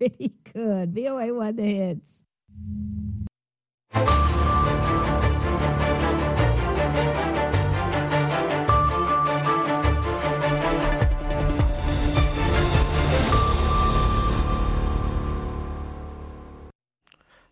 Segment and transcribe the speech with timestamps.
[0.00, 0.94] pretty good.
[0.94, 2.24] VOA won the hits.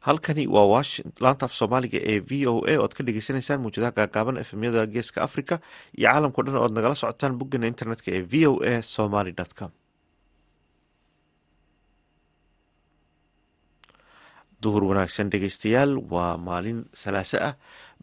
[0.08, 0.82] halkani waa
[1.20, 5.54] laanta af soomaaliga ee v o a oad ka dhegeysaneysaan muujadaha gaagaaban efemyada geeska africa
[5.98, 9.70] iyo caalamkao dhan oad nagala socotaan boggeena internetka ee v o a somaly com
[14.62, 17.54] duhur wanaagsan dhegeystayaal waa maalin salaaso ah.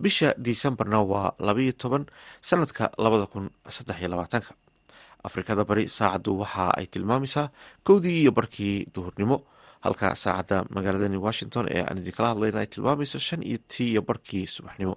[0.03, 2.03] Bisha disembarna waa labaiyo toban
[2.41, 4.51] sanadka labada kun saddex labaatanka.
[5.27, 7.47] Afrikada bari saacaddu waxa ay tilmaamaysaa
[7.87, 9.37] kowdii iyo barkii duhurnimo.
[9.85, 14.45] Halka saacadda magaaladani washington ee aan idinkala hadlayna ay tilmaamayso shan iyo tii iyo barkii
[14.55, 14.95] subaxnimo.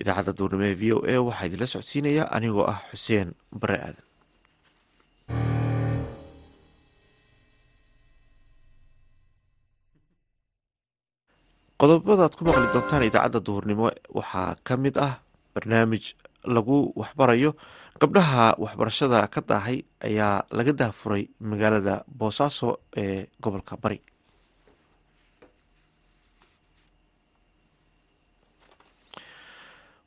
[0.00, 3.28] Idaacadda duurnimo ee v o a waxaa idinla socodsiinaya anigoo ah xuseen
[3.62, 4.04] bare aadan
[11.80, 13.86] qodobada ad ku maqli doontaan idaacadda duhurnimo
[14.18, 15.14] waxaa ka mid ah
[15.54, 16.04] barnaamij
[16.54, 17.50] lagu waxbarayo.
[18.00, 22.68] Gabdhaha waxbarashada ka daahay ayaa laga dahfuray magaalada boosaaso
[23.02, 23.98] ee gobolka bari.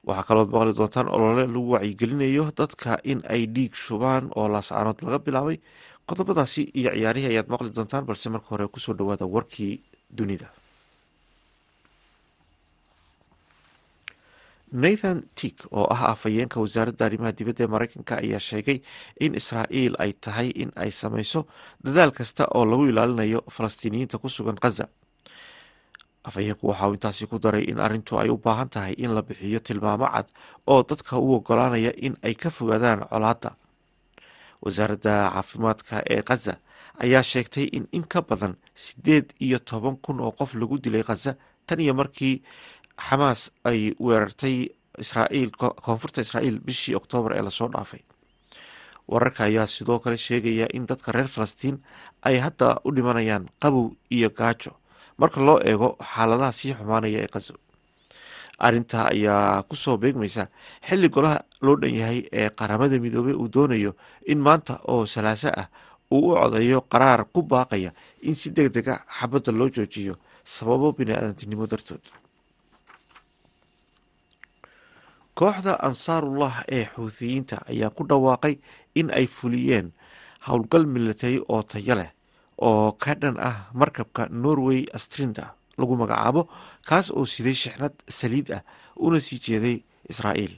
[0.08, 5.20] Waxaa kalood maqli doontaan olole lagu wacyigelinayo dadka in ay dhiig shubaan oo laascaanood laga
[5.26, 5.58] bilaabay.
[6.10, 9.74] Qodobadaasi iyo ciyaarihii ayaad maqli doontaan balse marka hore ku soo dhawaada warkii
[10.18, 10.48] dunida
[14.74, 18.78] nathan tik oo ah afhayeenka wasaaradda arrimaha dibadda ee mareykanka ayaa sheegay
[19.26, 21.40] in israa'iil ay tahay in ay sameyso
[21.86, 24.86] dadaal kasta oo lagu ilaalinayo falastiiniyiinta ku sugan khaza
[26.28, 29.60] afhayeenku waxa uu intaasi ku daray in arrintu ay u baahan tahay in la bixiyo
[29.60, 30.28] tilmaamo cad
[30.68, 33.52] oo dadka u ogolaanaya in ay ka fogaadaan colaadda.
[34.64, 36.54] Wasaaradda caafimaadka ee khaza
[37.04, 41.36] ayaa sheegtay in in ka badan siddeed iyo toban kun oo qof lagu dilay khaza
[41.68, 42.36] tan iyo markii
[42.98, 48.00] xamaas ay weerartay israa'iil koonfurta israa'iil bishii oktoobar ee la soo dhaafay.
[49.08, 51.78] Wararka ayaa sidoo kale sheegaya in dadka reer falastiin
[52.24, 54.72] ay hadda u dhimanayaan qabow iyo gaajo
[55.18, 57.54] marka loo eego xaaladaha sii xumaanaya ee qaso
[58.60, 60.48] arrintaa ayaa ku soo beegmaysa
[60.88, 63.92] xilli golaha loo dhan yahay ee qaramada midoobey uu doonayo
[64.32, 65.68] in maanta oo salaaso ah
[66.12, 67.92] uu u codeeyo qaraar ku baaqaya
[68.22, 72.02] in si deg dega xabadda loo joojiyo sababo bini-aadantinimo dartood
[75.40, 78.56] kooxda ansaarullah ee xuuthiyiinta ayaa ku dhawaaqay
[79.00, 79.88] in ay fuliyeen
[80.48, 82.12] howlgal milatari oo tayo leh
[82.68, 85.46] oo ka dhan ah markabka norway astrinda
[85.80, 86.42] lagu magacaabo
[86.88, 88.62] kaas oo siday shixnad saliid ah
[89.06, 89.78] una sii jeeday
[90.12, 90.54] israa'iil.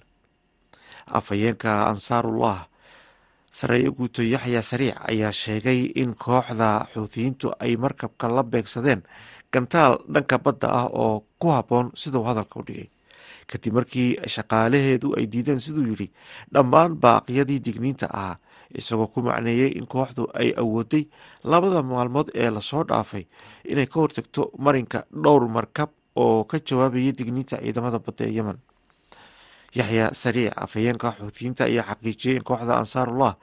[1.18, 2.68] Afhayeenka ansaarullah
[3.60, 9.02] sareeyo guuto yaxya sariic ayaa sheegay in kooxda xuuthiyiintu ay markabka la beegsadeen
[9.54, 12.90] gantaal dhanka badda ah oo ku habboon siduu hadalka u dhigay
[13.52, 16.08] kadib markii shaqaalaheedu ay diideen siduu yidhi
[16.54, 18.38] dhammaan baaqyadii digniinta ahaa
[18.80, 21.04] isagoo ku macneeyey in kooxdu ay awooday
[21.44, 23.24] labada maalmood ee la soo dhaafay
[23.72, 28.58] inay ka hortagto marinka dhowr markab oo ka jawaabayay digniinta ciidamada badda ee yemen.
[29.76, 33.34] Yaxya sariic afhayeenka xuutiyiinta ayaa xaqiijiyey in kooxda ansaarullah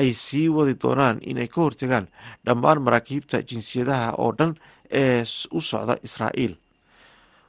[0.00, 2.06] ay sii wadi doonaan inay ka hortagaan
[2.46, 4.52] dhammaan maraakiibta jinsiyadaha oo dhan
[5.00, 6.54] ee u socda israa'iil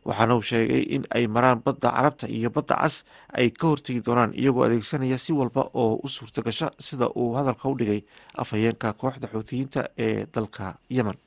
[0.07, 2.95] waxaana uu sheegay in ay maraan badda carabta iyo badda cas
[3.39, 7.69] ay ka hortegi doonaan iyagoo adeegsanaya si walba oo u suurta gasha sida uu hadalka
[7.69, 8.01] u dhigay
[8.41, 11.17] afhayeenka kooxda xuutiyiinta ee dalka yemen.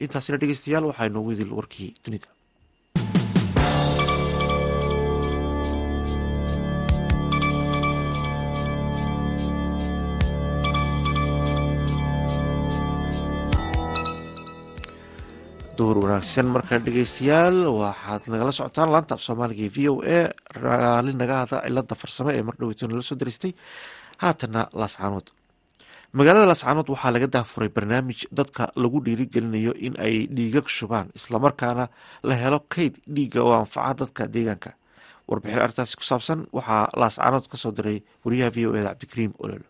[0.00, 2.28] Intaasina dhegeystayaal waxaa inoogu idil warkii dunida
[15.78, 16.46] duhur wanaagsan.
[16.54, 20.20] Markaa dhegeystayaal waxaad nagala socotaan laanta af soomaaliga v o a
[20.62, 23.52] raali nagaada cilada farsamo ee mardhoweyto nala soo daristay
[24.22, 25.26] haatana laascaanood
[26.18, 31.84] magaalada laascaanood waxaa laga daafuray barnaamij dadka lagu dhiirigelinayo in ay dhiigag shubaan islamarkaana
[32.28, 34.70] la helo kayd dhiiga oo anfaca dadka deegaanka.
[35.28, 39.66] Warbixin arrintaasi ku saabsan waxaa laascaanood ka soo diray wariyaha v o eda cabdikariim ololo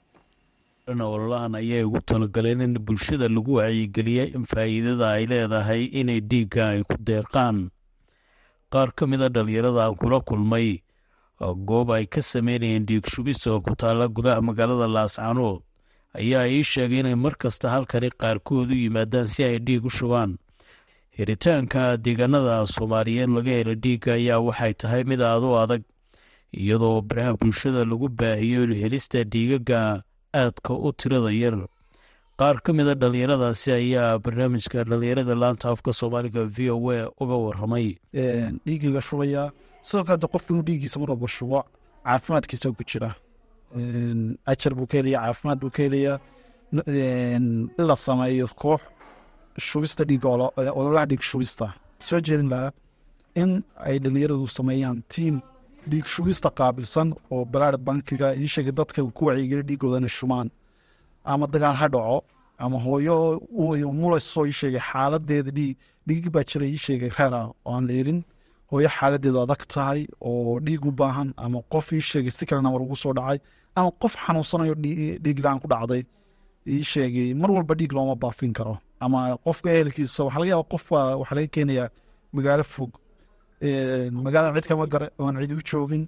[0.94, 6.82] ololahan ayay ugu talagaleen in bulshada lagu wacyigeliya in faa'iidada ay leedahay inay dhiigga ay
[6.86, 7.70] ku deeqaan.
[8.70, 10.82] Qaar ka mida dhallinyarada aan kula kulmay
[11.42, 15.62] goob ay ka sameynayeen dhiig shubis oo ku taalla gudaha magaalada laascaanood
[16.14, 20.38] ayaa ii sheegay inay mar kasta halkani qaarkood u yimaadaan si ay dhiig u shubaan.
[21.18, 25.82] Helitaanka deegaanada soomaaliyeed laga helo dhiigga ayaa waxay tahay mid aad u adag
[26.54, 30.05] iyadoo baraha bulshada lagu baahiyo helista dhiigaga
[30.42, 31.56] aadka u tirada yar.
[32.38, 37.96] Qaar ka mida dhalinyaradaasi ayaa barnaamijka dhalinyarada laanta afka soomaaliga v o a uga waramay
[38.66, 39.52] dhiigiga shubaya.
[39.80, 41.64] Sidoo kale de qofku inuu dhiigiisa mar walba shubo
[42.04, 43.10] caafimaadkiisa ku jira.
[44.46, 46.20] Ajar buu ka helaya caafimaad buu ka helaya
[46.86, 48.80] in la sameeyo koox
[49.58, 50.28] shubista dhiiga
[50.78, 51.72] ololaha dhiig shubista.
[51.98, 52.72] Soo jeedin lahaa
[53.34, 55.40] in ay dhalinyaradu sameeyaan tiim
[55.90, 58.48] dhiig shubista qaabilsan oo balaad bankiga ii
[58.80, 60.48] dadka ku wacyigeli dhiigoodana shubaan
[61.32, 62.18] ama dagaal ha dhaco
[62.64, 63.16] ama hooyo
[64.00, 64.56] mulasoo ii
[64.88, 65.50] xaaladeeda
[66.08, 67.10] dhiig baa jira ii sheegay
[67.64, 67.94] oo aan la
[68.70, 72.82] hooyo xaaladeedu adag tahay oo dhiig u baahan ama qof ii sheegay si kalena war
[72.82, 73.38] ugu soo dhacay
[73.78, 74.74] ama qof xanuunsanayo
[75.24, 76.02] dhiig la'aan ku dhacday
[76.74, 78.74] ii mar walba dhiig looma baafin karo.
[79.04, 81.88] Ama qofka ehelkiisa waxaa laga yaaba qof waxaa laga keenayaa
[82.34, 82.90] magaalo fog
[83.60, 86.04] magaalada cid kama gare oon cid u joogin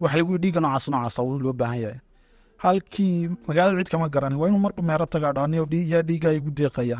[0.00, 2.00] waxa lagu dhiiga noocaas noocaasa loo baahan yahay.
[2.62, 6.98] Halkii magaalada cid kama garan waa inuu marba meero tagaa dhaaniyo yaa dhiiga igu deeqaya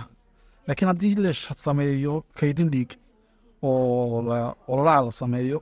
[0.66, 1.32] laakiin haddii la
[1.66, 2.90] sameeyo kaydin dhiig
[3.62, 4.22] oo
[4.68, 5.58] ololaha la sameeyo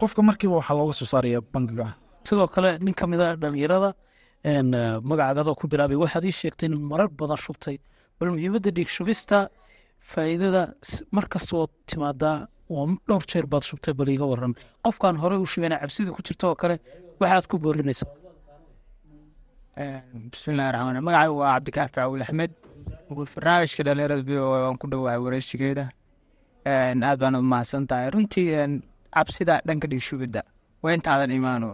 [0.00, 1.94] qofka markiiba waxaa looga soo saaraya bangiga.
[2.24, 3.90] Sidoo kale nin ka mid a dhalinyarada
[5.08, 7.76] magacaagadoo ku bilaabay waxaad ii sheegtay in marar badan shubtay.
[8.20, 9.48] Bal muhiimadda dhiig shubista
[10.10, 10.62] faa'iidada
[11.16, 12.36] mar kastoo timaadaa
[12.70, 14.54] oo dhowr jeer baad shubtay bal iiga waran
[14.84, 16.76] qofkaan horey u shubana cabsida ku jirta oo kale
[17.20, 18.06] waxaad ku boorinaysa
[20.32, 22.52] bismillahi raxmaan magacay waa cabdikaafi cawil axmed
[23.36, 25.84] barnaamijka dhalinyarada v o waan ku dhowahay wareyshigeeda
[26.66, 28.46] aad baan u mahadsan tahay runtii
[29.16, 30.40] cabsida dhanka dhiig shubidda
[30.82, 31.68] waa intaadan imaano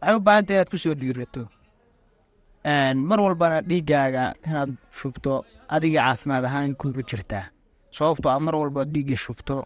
[0.00, 1.42] waxay u baahanta inaad ku soo dhiirato
[3.10, 7.44] mar walbana dhiiggaaga inaad shubto adiga caafimaad ahaan kugu jirtaa
[7.96, 9.56] sababtoo a mar walba dhiigga shubto.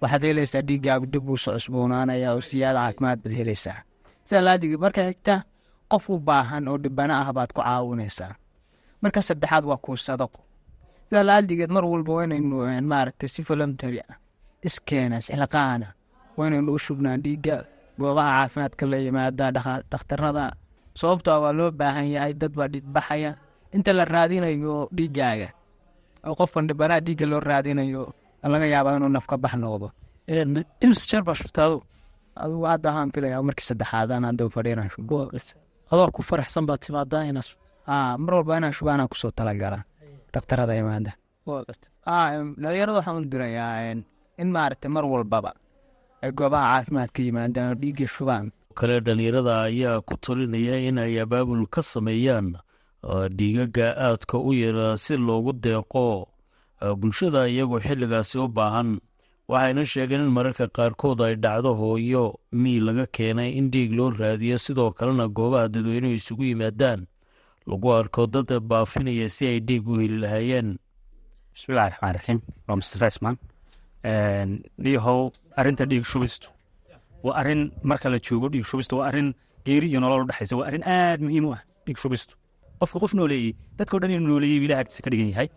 [0.00, 3.78] Waxaad helaysaa dhiiggaagu dib uu soo cusboonaanaya oo siyaada caafimaad baad helaysaa.
[4.24, 5.34] Sida laadigi marka xigta
[5.90, 8.34] qof u baahan oo dhibana ah baad ku caawinaysaa.
[9.02, 10.40] Marka saddexaad waa kuu sadaqo.
[11.08, 12.56] Sida laadigeed mar walba waynaynu
[12.90, 14.16] maaragtay si voluntery ah
[14.66, 15.86] iskeena silqaana
[16.36, 17.56] waynaynu u shubnaa dhiigga
[17.98, 19.50] goobaha caafimaadka la yimaada
[19.90, 20.44] dhakhtarada
[21.00, 23.30] sababtoo waa loo baahan yahay dad baa dhiigbaxaya
[23.76, 25.48] inta la raadinayo dhiiggaaga
[26.28, 28.02] oo qofkan dhibanaha dhiigga loo raadinayo
[28.52, 29.88] laga yaabaa inuu nafka bax noqdo.
[32.42, 35.16] Adugu hadda ahaan filaya markii saddexaadaan hadda fadhiinan shubo
[35.92, 37.48] adoo ku faraxsan baad timaadaa inaad
[38.24, 39.78] mar walba inaan shubaanaan ku soo talagala
[40.34, 41.12] dhakhtarada imaada
[42.62, 43.94] dhalinyarada waxaan u dirayaa
[44.42, 45.50] in maaragtay mar walbaba
[46.22, 48.46] ay goobaha caafimaadka yimaadaan oo dhiigga shubaan
[48.78, 52.48] kale dhalinyarada ayaa ku talinaya in ay abaabul ka sameeyaan
[53.36, 56.28] dhiigaga aadka u yara si loogu deeqo
[57.00, 58.90] bulshada iyagoo xilligaasi u baahan.
[59.48, 64.56] Waxayna sheegeen in mararka qaarkood ay dhacdo hooyo mii laga keenay in dhiig loo raadiyo
[64.64, 67.00] sidoo kalena goobaha dadweynuhu isugu yimaadaan.
[67.68, 70.68] Lagu arko dad baafinaya si ay dhiig u heli lahaayeen.
[71.54, 73.36] Bismillahi raxmaan raxiim waa mustafa ismaan
[74.84, 75.20] dhiihow
[75.60, 76.48] arrinta dhiig shubistu
[77.24, 79.28] waa arrin marka la joogo dhiig shubistu waa arrin
[79.66, 82.34] geeri iyo nolol udhexaysa waa arrin aad muhiim u ah dhiig shubistu.
[82.80, 85.48] Qofka qof nooleeyey dadkao dhan inuu nooleeyey ilaah agtiisa ka dhigan yahay.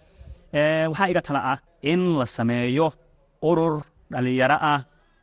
[0.92, 1.58] Waxaa iga tala ah
[1.92, 2.88] in la sameeyo
[3.50, 3.76] urur
[4.12, 4.80] dhalinyaro ah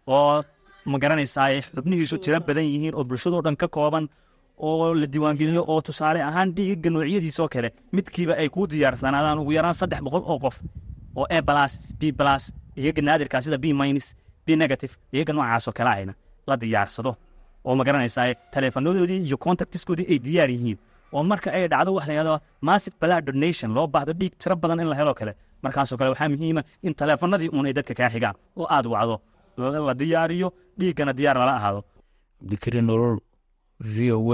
[0.07, 0.43] oo
[0.91, 4.05] ma garanaysaa xubnihiisu tiro badan yihiin oo bulshadoo dhan ka kooban
[4.67, 9.75] oo la diiwaangeliyo oo tusaale ahaan dhiiga noocyadiisoo kale midkiiba ay kuu diyaarsanaadaan ugu yaraan
[9.81, 10.57] saddex boqol oo qof
[11.19, 14.07] oo a blas b blas dhiigaga naadirkaa sida b minus
[14.47, 16.15] b negative dhiigaga noocaasoo kale ahayna
[16.49, 17.17] la diyaarsado.
[17.65, 20.79] Oo ma garanaysaa taleefanadoodii iyo contactiskoodii ay diyaar yihiin.
[21.15, 24.81] Oo marka ay dhacdo wax la yahdo massive blood donation loo baahdo dhiig tiro badan
[24.81, 25.33] in la helo kale.
[25.63, 29.17] Markaasoo kale waxaa muhiima in taleefanadii uun ay dadka kaa xigaan oo aad wacdo.
[29.89, 30.49] La diyaariyo
[30.79, 31.81] dhiiggana diyaar lala ahaado.
[32.41, 33.17] Cabdikari nolol
[33.81, 34.31] v o w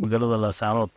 [0.00, 0.90] magaalada laascaanood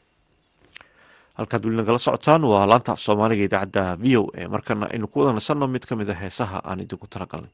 [1.38, 4.48] halkaad weli nagala socotaan waa laanta soomaaliga idaacadda v o a.
[4.53, 7.51] Markana aynu ku wada nasanno mid ka mid a heesaha aan idinku talagalnay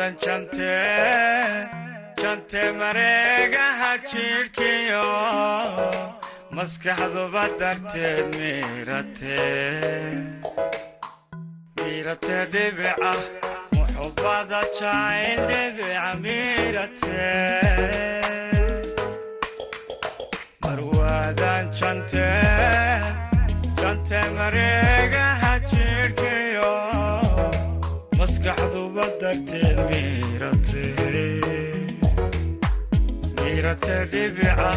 [0.00, 0.72] marwaadan jante
[2.22, 5.04] jante mareegaha jidhkiyo
[6.56, 9.40] maskaxduba darteed miirate
[11.76, 13.12] miirate dhibica
[13.76, 17.20] muxubbada jacayl dhibica miirate
[20.64, 22.28] marwaadan jante
[23.80, 25.29] jante mareegaha
[28.40, 30.84] maskaxduba darteed miirate.
[33.40, 34.70] Miirate dhibica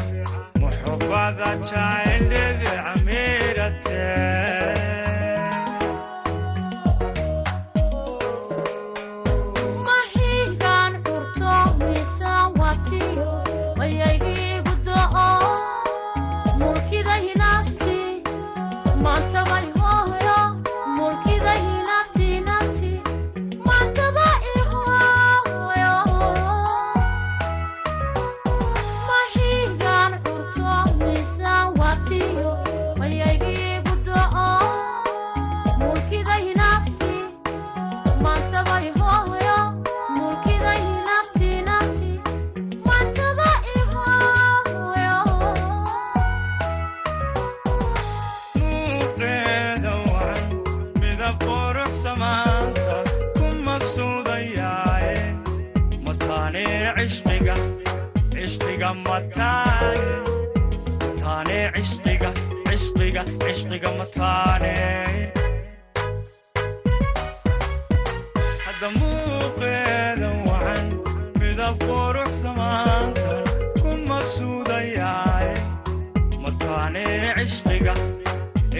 [0.59, 4.03] muxubada jacayl dhibica miirate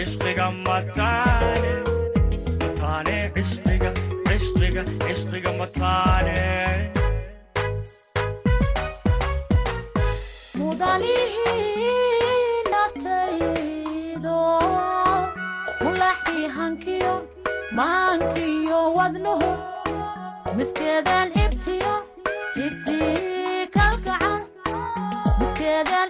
[0.03, 1.73] cishqiga mataane
[2.61, 3.89] mataane cishqiga
[4.27, 6.37] cishqiga cishqiga mataane
[11.33, 14.37] mudalihii naftaydo
[15.83, 17.13] mulaxkii hankiyo
[17.79, 19.51] maankiyo wadnuhu.
[20.57, 21.93] Miskeedaan ibtiyo
[22.55, 24.41] hidii kalgacal
[25.39, 26.09] miskeedaan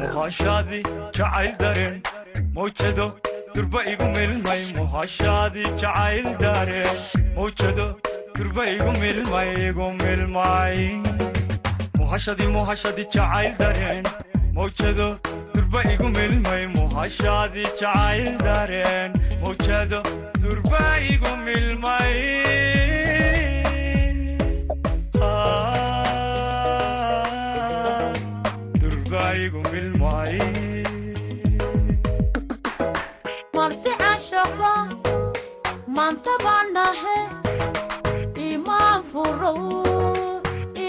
[0.00, 0.82] muhashaadii
[1.16, 1.96] jacayl dareen
[2.56, 3.06] mawjado
[3.54, 6.96] durba igu milmay muhashaadii jacayl dareen
[7.36, 7.86] mawjado
[8.38, 10.78] durba igu milmay igu milmay
[11.98, 14.04] muhashadii muhashadii jacayl dareen
[14.58, 15.08] mawjado
[15.72, 19.12] durba igu milmay muhashaadii jacayl dareen
[19.42, 20.00] mawjado
[20.42, 22.16] durba igu milmay
[28.80, 30.36] durba igu milmay
[33.56, 34.72] marti cashaqo
[35.96, 37.18] maanta baanahe
[38.48, 39.52] imaan furo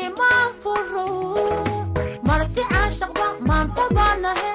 [0.01, 1.05] imaan furo
[2.27, 4.51] marti cashaqba maanta baanahe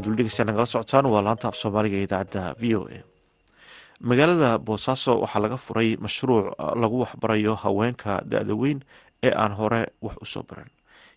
[0.00, 1.06] halkaad waldhegeysaa nagala socotaan.
[1.10, 2.98] Waa laanta af soomaaliga ee idaacadda v o a.
[4.00, 8.80] Magaalada boosaaso waxaa laga furay mashruuc lagu waxbarayo haweenka da-da weyn
[9.22, 10.70] ee aan hore wax u soo baran.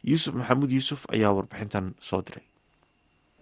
[0.03, 2.43] Yuusuf maxamuud yuusuf ayaa warbixintan soo diray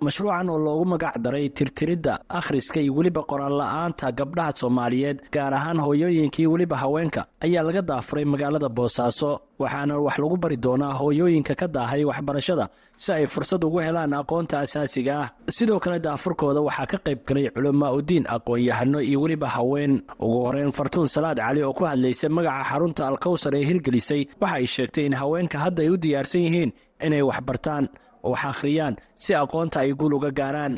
[0.06, 5.78] mashruucan oo loogu magac daray tirtiridda akhriska iyo weliba qoraal la'aanta gabdhaha soomaaliyeed gaar ahaan
[5.86, 9.30] hooyooyinkii weliba haweenka ayaa laga daafuray magaalada boosaaso
[9.62, 12.66] waxaana wax lagu bari doonaa hooyooyinka ka daahay waxbarashada
[12.96, 15.30] si ay fursad ugu helaan aqoonta asaasiga ah.
[15.58, 20.02] Sidoo kale daafurkooda waxaa ka qayb galay culamaa udiin aqoon-yahano iyo weliba haween.
[20.20, 24.66] Ugu horeyn fartuun salaad cali oo ku hadlaysay magaca xarunta alkowsar ee hirgelisay waxa ay
[24.66, 26.72] sheegtay in haweenka hadda ay u diyaarsan yihiin
[27.06, 27.86] inay waxbartaan
[28.24, 30.74] oo wax akhriyaan si aqoonta ay guul uga gaaraan.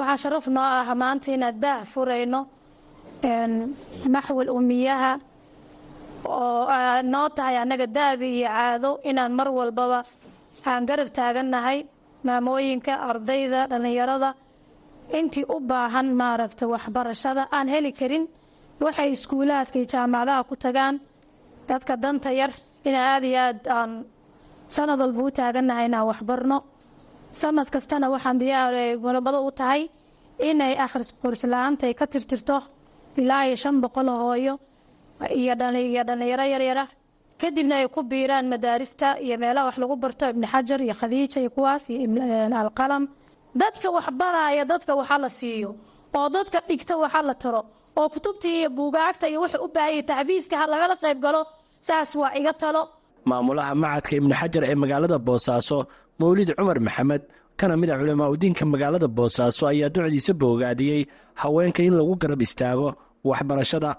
[0.00, 2.40] Waxaa sharaf noo ah maanta inaad daah furayno
[4.14, 5.12] maxwal umiyaha
[6.24, 9.98] oo noo tahay annaga daabi iyo caado inaan mar walbaba
[10.70, 11.78] aan garab taagannahay
[12.26, 14.30] maamooyinka ardayda dhallinyarada.
[15.18, 18.24] Intii u baahan maaragta waxbarashada aan heli karin
[18.84, 20.96] waxay iskuulaadka iyo jaamacadaha ku tagaan.
[21.68, 22.52] Dadka danta yar
[22.88, 23.90] inaa aada iyo aad aan
[24.74, 26.58] sanad walba u taagannahay inaan waxbarno
[27.40, 28.74] sanad kastana waxaan diyaar
[29.04, 29.82] mulabado u tahay
[30.48, 32.56] inay akhris qorsla'aanta ay ka tirtirto
[33.20, 34.54] ilaa iyo shan boqol hooyo
[35.40, 36.84] iyo dhali- iyo dhallinyaro yaryara
[37.40, 41.50] kadibna ay ku biiraan madaarista iyo meelaha wax lagu barto ibni xajar iyo khadiija iyo
[41.56, 43.04] kuwaas iyo ibn- alqalam.
[43.60, 45.70] Dadka wax baraya dadka waxa la siiyo
[46.18, 47.62] oo dadka dhigta waxa la taro
[47.98, 51.42] oo kutubta iyo buugaagta iyo waxa u baahaya taxfiiska ha lagala qayb galo
[51.88, 52.82] saas waa iga talo
[53.28, 55.78] maamulaha macadka ibnu xajar ee magaalada boosaaso
[56.20, 57.22] mawlid cumar maxamed
[57.60, 61.02] kana mid a culamaa udiinka magaalada boosaaso ayaa ducdiisa boogaadiyey
[61.42, 62.88] haweenka in lagu garab istaago
[63.30, 63.90] waxbarashada.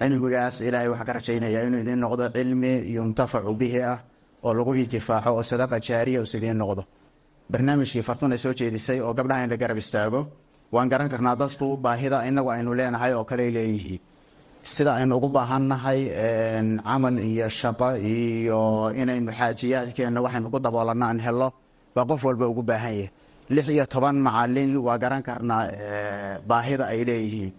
[0.00, 3.98] Cilmigaas ilaahay waxaa ka rajaynayaa inuu idiin noqdo cilmi yuntafacu bihi ah
[4.46, 6.82] oo lagu intifaaco oo sadaqa jaariya us idiin noqdo.
[7.52, 10.20] Barnaamijkii fartun ay soo jeedisay oo gabdhaha in la garab istaago
[10.74, 14.00] waan garan karnaa dadku baahida inagu aynu leenahay oo kale leeyihiin
[14.62, 16.00] sida aynu ugu baahannahay
[16.84, 18.60] camal iyo shaqo iyo
[19.00, 21.48] inaynu xaajiyaadkeenna waxaynu ku daboolanno aan helo
[21.94, 23.10] baa qof walba ugu baahan yahay.
[23.54, 25.64] Lix iyo toban macalin waa garan karnaa
[26.48, 27.52] baahida ay leeyihiin.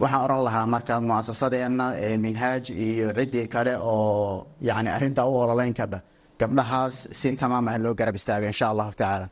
[0.00, 1.86] Waxaan oran lahaa marka muasasadeenna
[2.24, 5.98] minhaaj iyo ciddii kale oo yani arrintaa u ololeyn kadha
[6.40, 9.26] gabdhahaas si tamaam ah loo garab istaaga insha allahu tacaala.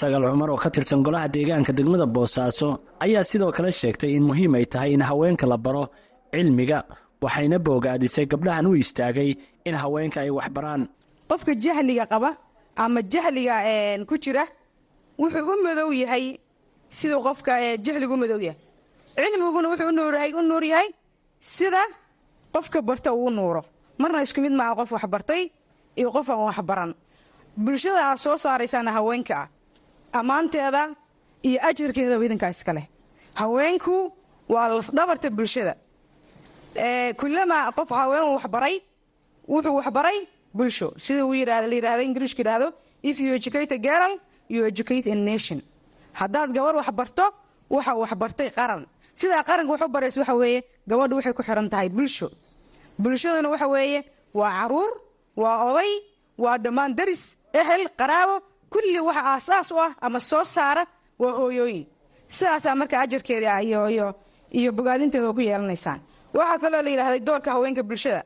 [0.00, 2.68] Sagaal cumar oo ka tirsan golaha deegaanka degmada boosaaso
[3.04, 5.84] ayaa sidoo kale sheegtay in muhiim ay tahay in haweenka la baro
[6.32, 6.78] cilmiga
[7.22, 9.30] waxayna boogaadisay gabdhahan u istaagay
[9.64, 10.82] in haweenka ay waxbaraan.
[11.30, 12.30] Qofka jahliga qaba
[12.76, 13.54] ama jahliga
[14.08, 14.44] ku jira
[15.18, 16.38] wuxuu u madow yahay
[16.88, 17.52] siduu qofka
[17.84, 18.58] jahligu u madow yahay.
[19.16, 19.88] Cilmiguna wuxuu
[20.38, 20.88] u nuur yahay
[21.40, 21.82] sida
[22.54, 23.62] qofka barta uu u nuuro
[23.98, 25.42] marna isku mid maaha qof waxbartay
[25.96, 26.92] iyo qof aan waxbaran
[27.56, 29.48] bulshada aad soo saaraysaana haweenka ah
[30.18, 30.82] ammaanteeda
[31.48, 32.86] iyo ajarkeeda idinkaa iskaleh
[33.40, 34.12] haweenku
[34.48, 35.74] waa lafdhabarta bulshada
[36.74, 38.80] kulamaa qof haween waxbaray
[39.48, 40.92] wuxuu waxbaray bulsho.
[40.98, 42.72] Sida la yiraahdo ingiriishka yidhaahdo
[43.02, 45.62] if you educate a girl you educate a nation.
[46.14, 47.24] Haddaad gabar waxbarto
[47.70, 48.86] waxa waxbartay qaran.
[49.16, 52.30] Sidaa qaranka wax u baraysa waxa weeye gabadhu waxay ku xiran tahay bulsho.
[52.98, 54.90] Bulshaduna waxa weeye waa carruur
[55.36, 55.92] waa oday
[56.38, 60.86] waa dhammaan daris ehel qaraabo kulli waxa aasaas u ah ama soo saara
[61.18, 61.86] waa hooyooyin
[62.28, 64.14] sidaasaa marka ajarkeeda iyo
[64.52, 66.00] iyo bogaadinteeda ku yeelanaysaan
[66.38, 68.22] waxaa kaloo la yidhahday doorka haweenka bulshada.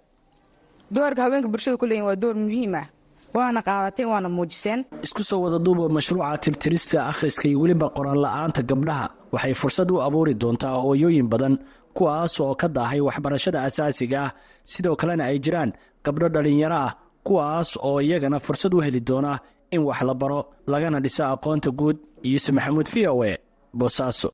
[0.94, 2.86] Doorka haweenka bulshada ku waa door muhiim ah.
[3.34, 4.84] Waana qaadateen waana muujiseen.
[5.02, 9.06] Isku soo wada duuba mashruuca tirtirista akhriska iyo weliba qoraan la'aanta gabdhaha.
[9.32, 11.58] Waxay fursad u abuuri doontaa hooyooyin badan
[11.96, 14.30] kuwaas oo ka daahay waxbarashada asaasiga ah.
[14.64, 15.72] Sidoo kalena ay jiraan
[16.04, 16.92] gabdho dhallinyaro ah
[17.26, 19.32] kuwaas oo iyagana fursad u heli doona
[19.74, 20.40] in wax la baro
[20.72, 21.96] lagana dhiso aqoonta guud.
[22.22, 23.32] Yuuse maxamuud v o e
[23.74, 24.30] boosaaso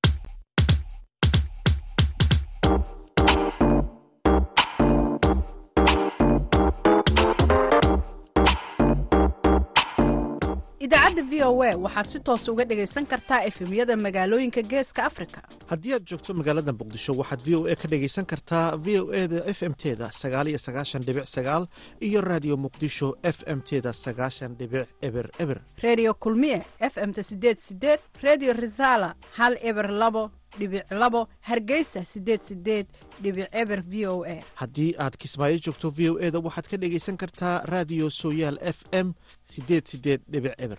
[11.21, 15.43] idaacadda v o a waxaad si toos uga dhegaysan kartaa efemyada magaalooyinka geeska afrika.
[15.69, 19.29] Haddii aad joogto magaalada muqdisho waxaad v o a ka dhegaysan kartaa v o e
[19.29, 21.69] da f m teda sagaaliyo sagaashan dhibic sagaal
[22.01, 25.61] iyo raadiyo muqdisho f m teda sagaashan dhibic eber eber.
[25.83, 32.41] Redio kulmiye f m-ta sideed sideed redio resala hal eber labo dhibic labo hargeysa sideed
[32.41, 32.87] sideed
[33.23, 34.41] dhibic eber v o a.
[34.55, 38.85] Haddii aad kismaayo joogto v o e da waxaad ka dhegaysan kartaa raadiyo sooyaal f
[38.93, 39.13] m
[39.45, 40.79] sideed sideed dhibic eber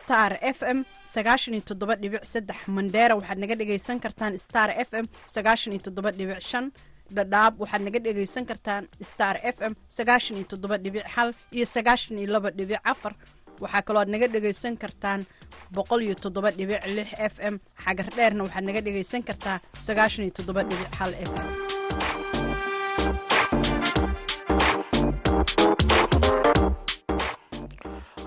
[0.00, 0.78] star f m
[1.14, 2.24] sagaashan iyo toddoba dhibic
[2.76, 5.70] mandheera waxaad naga dhegaysan kartaan star f m sagaashan
[7.16, 10.76] dhadhaab waxaad naga dhegaysan kartaan star f m sagaashan iyo toddoba
[11.56, 12.16] iyo sagaashan
[12.58, 13.14] dhibic afar.
[13.64, 15.20] Waxaa kaloo aad naga dhegaysan kartaan
[15.74, 16.14] boqol iyo
[17.32, 17.54] f m.
[17.84, 20.32] Xagar dheerna waxaad naga dhegaysan kartaa sagaashan iyo
[21.28, 21.99] f m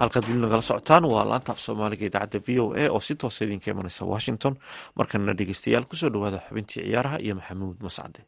[0.04, 3.46] halkaad weli nagala socotaan waa laanta af soomaaliga idaacadda v o a oo si toosa
[3.46, 4.54] idinka imanaysa washington.
[4.98, 8.20] Markanna dhegeystayaal ku soo dhawaada xubintii ciyaaraha iyo maxamuud mascade.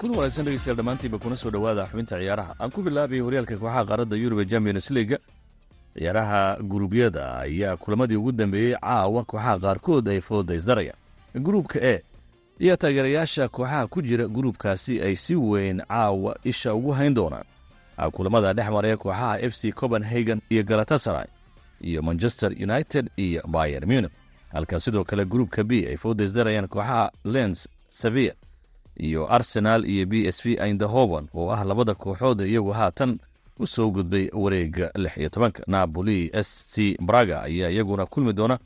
[0.00, 2.54] Kun wanaagsan dhegeystayaal dhammaantiinba kuna soo dhowaada xubinta ciyaaraha.
[2.62, 5.18] Aan ku bilaabay horyaalka kooxaha qaaradda yurub ee champions leaga
[5.98, 10.96] ciyaaraha guruubyada ayaa kulamadii ugu dambeeyey caawa kooxaha qaarkood ay foodaysdarayaan
[11.34, 12.02] gruubka e
[12.58, 17.44] iyo taageerayaasha kooxaha ku jira gruubkaasi ay si weyn caawa isha ugu hayn doonaan.
[18.12, 21.26] Kulamada dhex maraya kooxaha f c copenhagen iyo galatasaray
[21.80, 24.12] iyo manchester united iyo bayer munich.
[24.52, 28.32] Halka sidoo kale gruupka b ay foodaysdarayaan kooxaha lens sevilla
[28.96, 33.18] iyo arsenal iyo b s v aindahoven oo ah labada kooxood iyagu haatan
[33.60, 35.62] u soo gudbay wareega lix iyo tobanka.
[35.66, 38.58] Napoli s c braga ayaa iyaguna kulmi doona.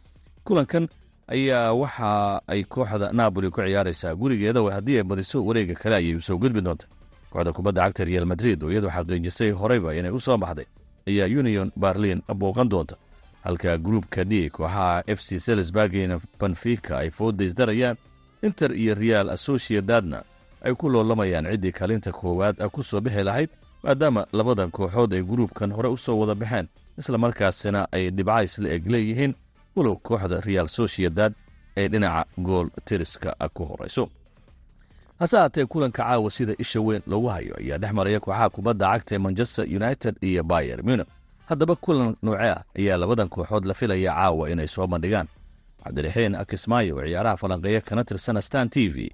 [0.45, 0.89] Kulankan
[1.29, 6.21] ayaa waxa ay kooxda napoli ku ciyaaraysaa gurigeeda haddii ay badiso wareega kale ayay u
[6.21, 6.87] soo gudbi doonta.
[7.31, 10.67] Kooxda kubadda cagta real madrid oo iyadu xaqiijisay horeyba inay u soo baxday
[11.09, 12.97] ayaa union barlin booqan doonta.
[13.45, 17.97] Halka gruupka d kooxaha f c salisburg iyo benfica ay foodaysdarayaan
[18.43, 20.23] inter iyo real associadadna
[20.65, 23.51] ay ku loolamayaan ciddii kaalinta koowaad ku soo bixi lahayd
[23.85, 26.67] maadaama labadan kooxood ay gruupkan hore u soo wada baxeen
[27.01, 29.33] islamarkaasina ay dhibcays la eg leeyihiin
[29.77, 31.33] walow kooxda real sociedad
[31.77, 34.05] ee dhinaca gool tiriska ku horayso
[35.19, 39.15] hase haatee kulanka caawa sida isha weyn loogu hayo ayaa dhex maraya kooxaha kubadda cagta
[39.15, 41.09] ee manchester united iyo bayer munich.
[41.49, 45.29] Haddaba kulan nooce ah ayaa labadan kooxood la filaya caawa inay soo bandhigaan.
[45.85, 49.11] Cabdiraxiin akismaayo oo ciyaaraha falanqeeya kana tirsan stan t v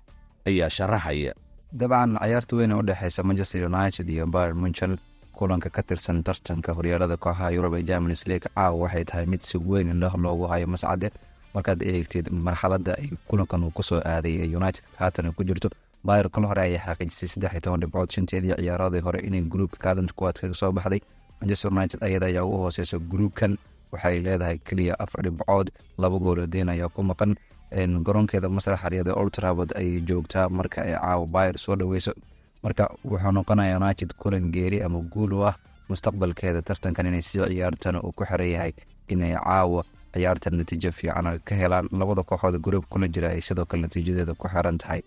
[0.47, 1.33] ayaa sharaxaya
[1.73, 4.99] dabcan ciyaarta weyn u dhexeysa manchester united iyo bayer munchen
[5.33, 9.59] kulanka ka tirsan tartanka horyaalada kooxaha yurub ee germanis league caawa waxay tahay mid si
[9.59, 11.11] weyn indhah loogu hayo mascade
[11.55, 15.71] markaad eegtid marxaladda ay kulankan uu ku soo aaday ee united haatan ku jirto
[16.05, 20.13] bayer kal hore ayaa xaqiijisay saddex iyo toban dhibcood shanteedii ciyaaradii hore inay gruupka kaalinta
[20.19, 21.01] kuwaad kaga soo baxday.
[21.41, 23.59] Manchester united ayada ayaa ugu hooseysa gruupkan
[23.93, 27.33] waxay leedahay keliya afar dhibcood laba goolodeen ayaa ku maqan
[28.07, 28.49] garoonkeeda
[28.83, 32.13] xaryada old trafford ayay joogtaa marka ay caawa bayer soo dhaweyso.
[32.63, 35.55] Marka wuxuu noqonaya united kulan geeri ama guul ah
[35.89, 38.73] mustaqbalkeeda tartankan inay sii ciyaartana uu ku xiran yahay
[39.09, 41.89] inay caawa ciyaartan natiijo fiican ka helaan.
[41.93, 45.01] Labada kooxood gruub kula jira ay sidoo kale natiijadeeda ku xiran tahay.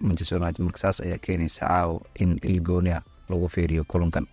[0.00, 4.26] Manchester united marka saas ayaa keenaysa caawa in ilgooniah lagu fiiriyo kulankan.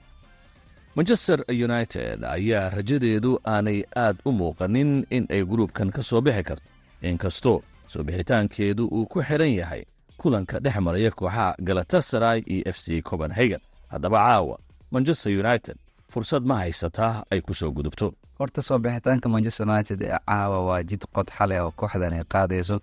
[0.96, 6.64] Manchester united ayaa rajadeedu aanay aad u muuqanin in ay gruubkan ka soo bixi karto
[7.02, 9.84] inkastoo soo bixitaankeedu uu ku xiran yahay
[10.18, 13.60] kulanka dhex maraya kooxaha galatasaray iyo f c copenhagen.
[13.90, 14.58] Haddaba caawa
[14.92, 15.76] manchester united.
[16.12, 18.14] Fursad ma haysataa ay ku soo gudubto.
[18.40, 21.28] Horta soo bixitaanka manchester united ee caawa waa jid qod
[21.62, 22.80] oo kooxdan ay qaadayso.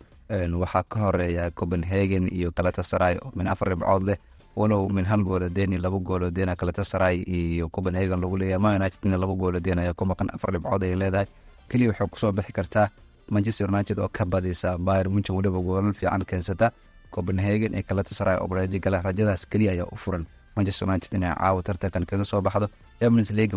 [0.61, 4.19] Waxaa ka horreeya copenhagen iyo galatasaray oo min afar dhibcood leh
[4.57, 8.59] walow min hal goolodeen iyo laba goolodeen galatasaray iyo copenhagen lagu leeyahay.
[8.63, 11.27] Ma unitedna laba goolodeen ayaa ku maqan afar dhibcood ay leedahay.
[11.69, 12.89] Keliya waxay ku soo bixi kartaa
[13.31, 16.73] manchester united oo ka badisa bayer munchen weliba goolal fiican keensata.
[17.11, 20.27] Copenhagen iyo galatasaray oo bareejo gala rajadaas keliya ayaa u furan.
[20.57, 22.69] Manchester united inay caawa tartankan kaga soo baxdo.
[23.01, 23.55] Champions league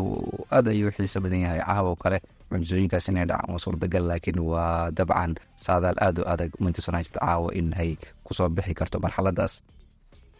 [0.52, 2.18] aad ayuu xiiso badan yahay caawa kale.
[2.52, 5.36] Mucjisooyinkaas inay dhacaan suurtagal laakiin waa dabcan.
[5.58, 9.62] Saadaal aad u adag manchester united caawa in ay ku soo bixi karto marxaladaas.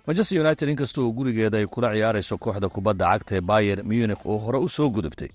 [0.08, 4.38] Manchester united inkasta oo gurigeeda ay kula ciyaarayso kooxda kubadda cagta ee bayer munich oo
[4.38, 5.30] hore u soo gudubtay.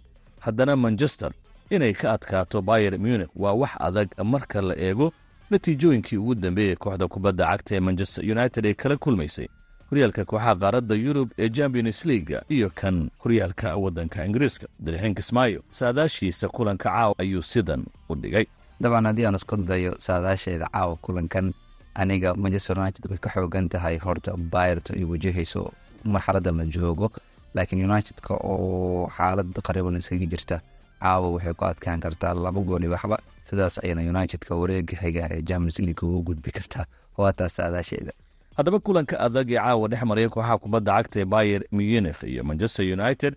[0.45, 1.31] Haddana manchester
[1.71, 3.31] inay ka adkaato bayer munich.
[3.37, 5.13] Waa wax adag marka la eego
[5.51, 9.49] natiijooyinkii ugu dambeeyey kooxda kubadda cagta ee manchester united ay kala kulmaysay.
[9.91, 14.67] Horyaalka kooxaha qaaradda yurub ee champions leaga iyo kan horyaalka waddanka ingiriiska.
[14.79, 18.47] Dalixin kismaayo saadaashiisa kulanka caawa ayuu sidan u dhigay.
[18.81, 21.53] Dabcan haddii aan isku dayo saadaasheeda caawa kulankan
[21.95, 25.73] aniga manchester united way ka xoogan tahay horta bayerto ay wajahayso
[26.05, 27.11] marxaladda la joogo
[27.55, 30.61] laakiin united-ka oo xaalad qariban iskaga jirta
[31.01, 33.19] caawa waxay ku adkaan kartaa laba gooli waxba.
[33.49, 36.85] Sidaas ayana united-ka wareega xiga ee champions league ugu gudbi kartaa.
[37.19, 38.13] Waataas saadaasheeda.
[38.57, 42.85] Haddaba kulanka adag ee caawa dhex maraya kooxaha kubadda cagta ee bayer munich iyo manchester
[42.99, 43.35] united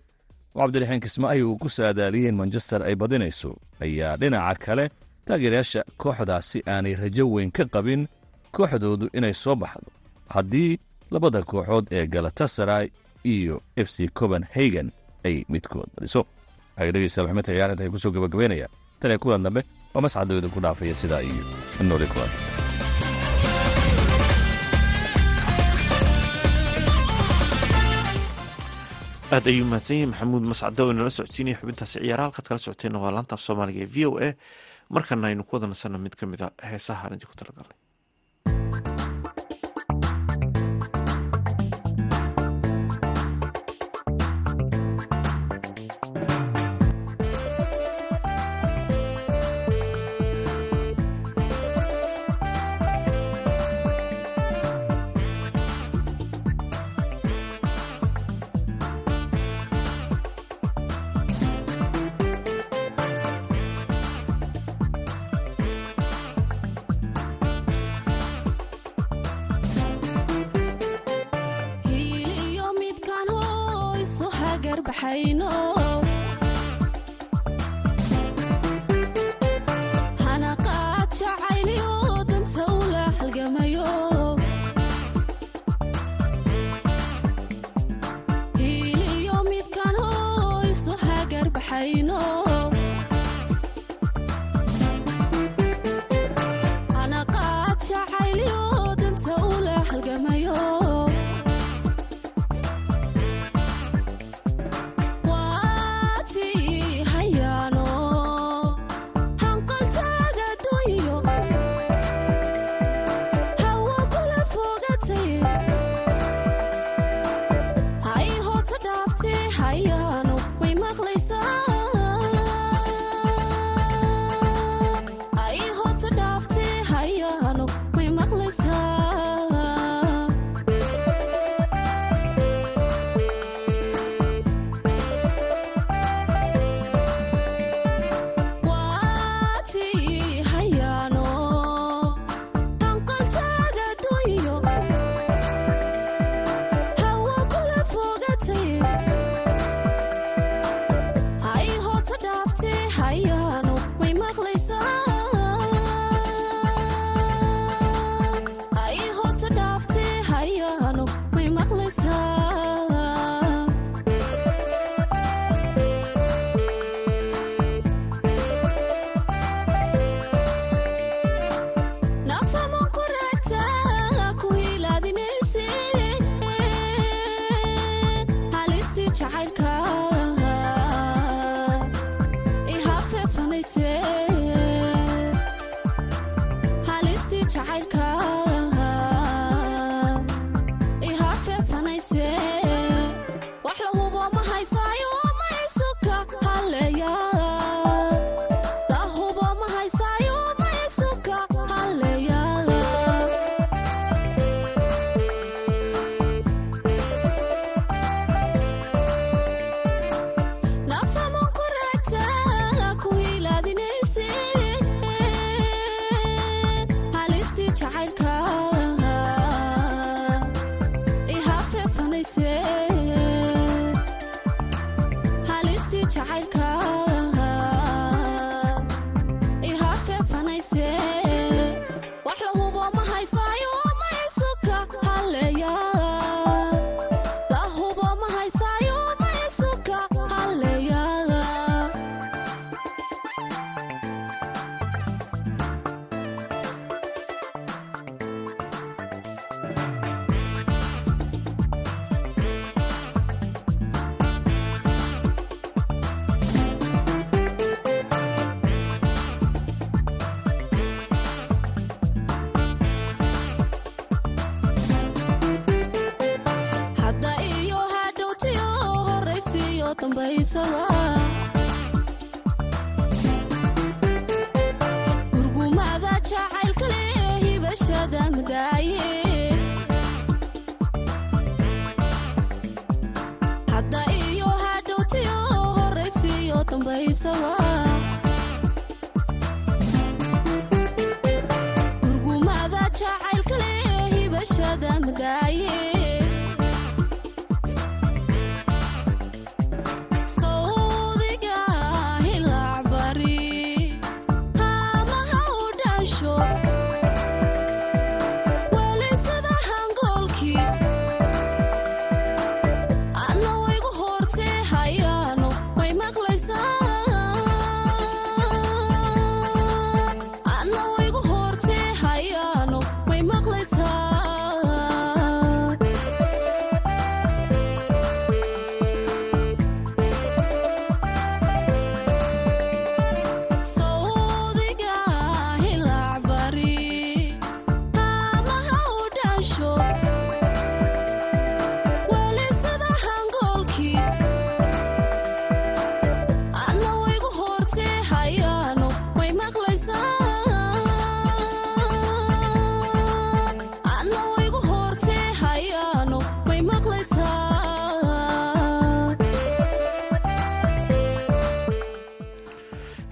[0.54, 3.56] oo cabdiraxiin kismaayo uu ku saadaaliyey in manchester ay badinayso.
[3.80, 4.90] Ayaa dhinaca kale
[5.26, 8.08] taageerayaasha kooxdaasi aanay rajo weyn ka qabin
[8.52, 9.90] kooxdoodu inay soo baxdo.
[10.34, 10.78] Haddii
[11.10, 12.90] labada kooxood ee galatasaray
[13.24, 14.90] iyo f c copenhagen
[15.24, 16.26] ay midkood badiso
[16.80, 18.66] waxay dhegeystayaal xubinta ciyaarinta ay ku soo gabagabeynaya
[19.00, 19.60] tan ee kulan dambe
[19.94, 21.44] waa mascadooda ku dhaafaya sidaa iyo
[21.88, 22.30] nooli kulan
[29.34, 33.14] aad ayuu mahadsan yahay maxamuud mascado oo inala socodsiinaya xubintaasi ciyaaraha halkaad kala socoteenna waa
[33.16, 34.28] laanta soomaaliga ee v o a.
[34.94, 37.76] Markana aynu ku wada nasanno mid ka mid a heesaha aan idinku talagalnay
[75.10, 75.39] Bye.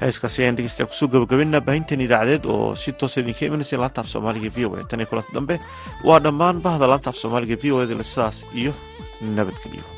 [0.09, 4.01] heeskaasi ayaan dhegeystayaa ku soo gabagabayna baahintan idaacadeed oo si toosa ah idinka imanaysa laanta
[4.03, 5.55] af soomaaliga v o e tan iyo kulanta dambe
[6.09, 8.73] waa dhammaan bahda laanta af soomaaliga v o eda sidaas iyo
[9.37, 9.98] nabadgelyo